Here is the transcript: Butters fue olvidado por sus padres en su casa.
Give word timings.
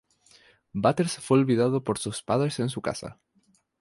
Butters 0.73 1.19
fue 1.19 1.37
olvidado 1.37 1.83
por 1.83 1.99
sus 1.99 2.23
padres 2.23 2.57
en 2.59 2.69
su 2.69 2.81
casa. 2.81 3.19